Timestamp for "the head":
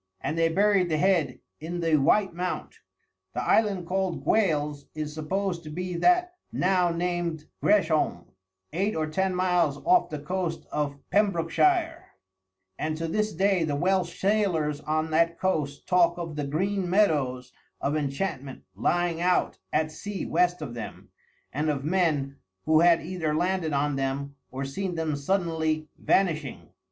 0.89-1.41